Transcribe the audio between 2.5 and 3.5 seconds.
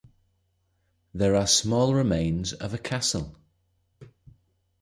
of a castle.